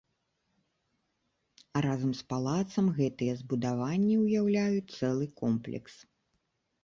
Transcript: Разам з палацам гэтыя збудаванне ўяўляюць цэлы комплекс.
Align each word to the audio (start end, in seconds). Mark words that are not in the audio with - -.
Разам 1.85 2.11
з 2.21 2.23
палацам 2.33 2.85
гэтыя 2.99 3.33
збудаванне 3.41 4.15
ўяўляюць 4.23 4.93
цэлы 5.01 5.25
комплекс. 5.43 5.93